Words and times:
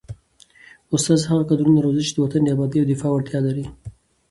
استاد 0.95 1.19
هغه 1.29 1.43
کدرونه 1.49 1.79
روزي 1.85 2.03
چي 2.07 2.11
د 2.13 2.17
وطن 2.23 2.41
د 2.43 2.47
ابادۍ 2.55 2.77
او 2.81 2.89
دفاع 2.91 3.11
وړتیا 3.11 3.39
ولري. 3.41 3.65